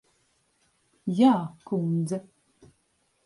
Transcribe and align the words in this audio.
Jā, 1.19 1.33
kundze. 1.71 2.21